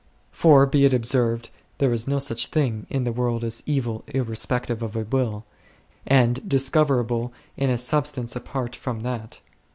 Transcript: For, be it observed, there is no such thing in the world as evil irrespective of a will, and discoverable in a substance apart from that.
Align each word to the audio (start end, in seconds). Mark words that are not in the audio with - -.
For, 0.31 0.65
be 0.65 0.83
it 0.83 0.95
observed, 0.95 1.51
there 1.77 1.93
is 1.93 2.07
no 2.07 2.17
such 2.17 2.47
thing 2.47 2.87
in 2.89 3.03
the 3.03 3.11
world 3.11 3.43
as 3.43 3.61
evil 3.67 4.03
irrespective 4.07 4.81
of 4.81 4.95
a 4.95 5.01
will, 5.03 5.45
and 6.07 6.49
discoverable 6.49 7.31
in 7.55 7.69
a 7.69 7.77
substance 7.77 8.35
apart 8.35 8.75
from 8.75 9.01
that. 9.01 9.41